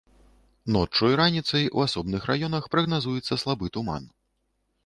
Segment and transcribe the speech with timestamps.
[0.77, 4.13] Ноччу і раніцай у асобных раёнах прагназуецца слабы туман.